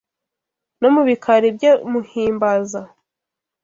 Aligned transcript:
No 0.81 0.87
mu 0.95 1.01
bikari 1.07 1.47
bye 1.57 1.71
muhimbaza 1.91 2.81